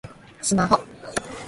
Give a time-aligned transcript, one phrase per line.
[0.41, 0.83] スマホ